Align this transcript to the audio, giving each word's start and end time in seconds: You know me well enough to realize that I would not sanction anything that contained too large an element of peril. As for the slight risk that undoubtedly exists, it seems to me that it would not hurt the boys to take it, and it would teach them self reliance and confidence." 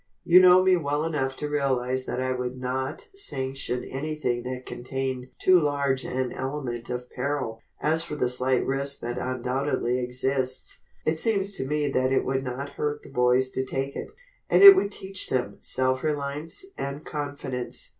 You 0.23 0.39
know 0.41 0.63
me 0.63 0.75
well 0.77 1.03
enough 1.03 1.37
to 1.37 1.47
realize 1.47 2.07
that 2.07 2.19
I 2.19 2.31
would 2.31 2.55
not 2.55 3.05
sanction 3.13 3.83
anything 3.83 4.41
that 4.41 4.65
contained 4.65 5.27
too 5.39 5.59
large 5.59 6.03
an 6.05 6.31
element 6.31 6.89
of 6.89 7.07
peril. 7.11 7.59
As 7.79 8.01
for 8.01 8.15
the 8.15 8.27
slight 8.27 8.65
risk 8.65 8.99
that 9.01 9.19
undoubtedly 9.19 9.99
exists, 10.03 10.81
it 11.05 11.19
seems 11.19 11.55
to 11.57 11.67
me 11.67 11.87
that 11.89 12.11
it 12.11 12.25
would 12.25 12.43
not 12.43 12.69
hurt 12.71 13.03
the 13.03 13.11
boys 13.11 13.51
to 13.51 13.63
take 13.63 13.95
it, 13.95 14.11
and 14.49 14.63
it 14.63 14.75
would 14.75 14.91
teach 14.91 15.29
them 15.29 15.57
self 15.59 16.03
reliance 16.03 16.65
and 16.79 17.05
confidence." 17.05 17.89